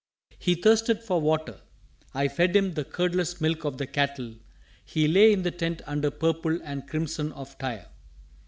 He 0.39 0.55
thirsted 0.55 1.03
for 1.03 1.21
water: 1.21 1.61
I 2.11 2.27
fed 2.27 2.55
him 2.55 2.73
the 2.73 2.83
curdless 2.83 3.39
milk 3.39 3.63
of 3.65 3.77
the 3.77 3.85
cattle. 3.85 4.33
He 4.83 5.07
lay 5.07 5.31
in 5.31 5.43
the 5.43 5.51
tent 5.51 5.83
under 5.85 6.09
purple 6.09 6.59
and 6.63 6.87
crimson 6.89 7.31
of 7.33 7.55
Tyre. 7.59 7.85